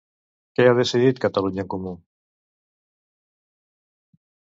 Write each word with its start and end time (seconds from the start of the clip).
Què 0.59 0.63
ha 0.69 0.77
decidit 0.77 1.19
Catalunya 1.25 1.61
en 1.65 1.69
Comú? 1.73 1.93